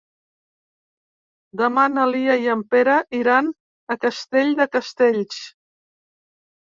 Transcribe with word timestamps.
Demà 1.59 1.83
na 1.97 2.05
Lia 2.11 2.37
i 2.45 2.49
en 2.53 2.63
Pere 2.75 2.95
iran 3.17 3.51
a 3.97 3.99
Castell 4.07 4.49
de 4.63 4.67
Castells. 4.77 5.39